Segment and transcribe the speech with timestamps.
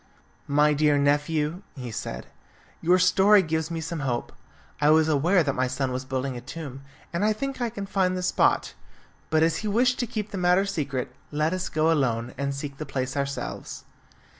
[0.47, 2.25] "My dear nephew," he said,
[2.81, 4.33] "your story gives me some hope.
[4.81, 6.81] I was aware that my son was building a tomb,
[7.13, 8.73] and I think I can find the spot.
[9.29, 12.77] But as he wished to keep the matter secret, let us go alone and seek
[12.77, 13.83] the place ourselves."